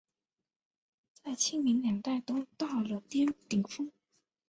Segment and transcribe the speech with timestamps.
[1.13, 3.91] 在清民两代都到了顶峰。